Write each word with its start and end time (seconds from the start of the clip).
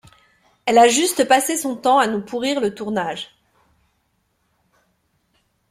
Elle 0.65 0.79
a 0.79 0.87
juste 0.87 1.27
passé 1.27 1.55
son 1.57 1.75
temps 1.75 1.99
à 1.99 2.07
nous 2.07 2.23
pourrir 2.25 2.59
le 2.59 2.73
tournage. 2.73 3.35